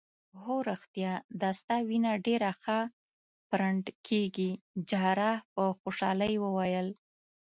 هو 0.41 0.55
ریښتیا 0.69 1.11
دا 1.41 1.49
ستا 1.59 1.75
وینه 1.87 2.11
ډیره 2.25 2.51
ښه 2.61 2.79
پرنډ 3.49 3.85
کیږي. 4.07 4.51
جراح 4.89 5.37
په 5.53 5.63
خوشحالۍ 5.81 6.33
وویل. 6.39 6.87